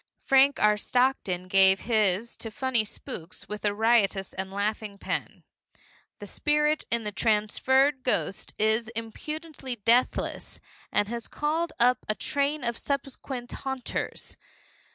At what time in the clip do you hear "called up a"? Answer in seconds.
11.27-12.15